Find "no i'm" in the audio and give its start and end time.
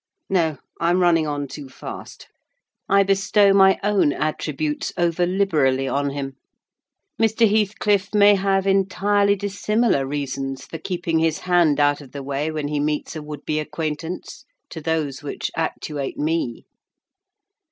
0.31-0.99